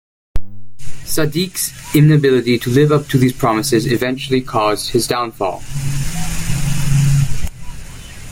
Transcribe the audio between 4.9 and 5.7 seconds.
downfall.